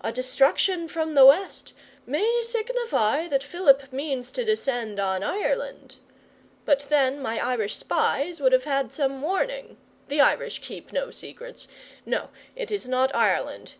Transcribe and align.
'A 0.00 0.10
destruction 0.10 0.88
from 0.88 1.14
the 1.14 1.24
West 1.24 1.72
may 2.04 2.42
signify 2.44 3.28
that 3.28 3.44
Philip 3.44 3.92
means 3.92 4.32
to 4.32 4.44
descend 4.44 4.98
on 4.98 5.22
Ireland. 5.22 5.98
But 6.64 6.86
then 6.88 7.20
my 7.22 7.38
Irish 7.38 7.76
spies 7.76 8.40
would 8.40 8.50
have 8.50 8.64
had 8.64 8.92
some 8.92 9.22
warning. 9.22 9.76
The 10.08 10.20
Irish 10.20 10.58
keep 10.62 10.92
no 10.92 11.12
secrets. 11.12 11.68
No 12.04 12.30
it 12.56 12.72
is 12.72 12.88
not 12.88 13.14
Ireland. 13.14 13.74